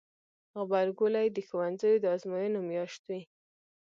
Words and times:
غبرګولی 0.59 1.27
د 1.31 1.37
ښوونځیو 1.47 2.01
د 2.03 2.05
ازموینو 2.15 2.59
میاشت 2.69 3.01
وي. 3.09 3.21